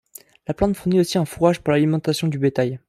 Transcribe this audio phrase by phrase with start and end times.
[0.47, 2.79] La plante fournit aussi un fourrage pour l'alimentation du bétail.